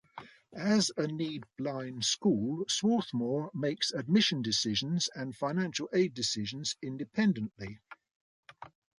As 0.55 0.89
a 0.97 1.05
need-blind 1.05 2.05
school, 2.05 2.65
Swarthmore 2.67 3.51
makes 3.53 3.91
admission 3.91 4.41
decisions 4.41 5.07
and 5.13 5.35
financial 5.35 5.89
aid 5.93 6.15
decisions 6.15 6.75
independently. 6.81 7.77